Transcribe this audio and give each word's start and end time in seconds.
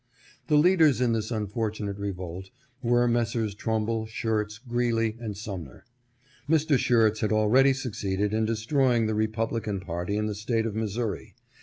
The 0.47 0.57
leaders 0.57 0.99
in 0.99 1.13
this 1.13 1.29
unfortunate 1.29 1.97
revolt 1.99 2.49
were 2.81 3.07
Messrs. 3.07 3.53
Trumbull, 3.53 4.07
Schurz, 4.07 4.57
Greeley, 4.57 5.15
and 5.19 5.37
Sumner. 5.37 5.85
Mr. 6.49 6.75
Schurz 6.79 7.19
had 7.19 7.31
already 7.31 7.71
succeeded 7.71 8.33
in 8.33 8.45
destroying 8.45 9.05
the 9.05 9.13
Republican 9.13 9.79
party 9.79 10.17
in 10.17 10.25
the 10.25 10.33
State 10.33 10.65
of 10.65 10.73
Missouri. 10.75 11.35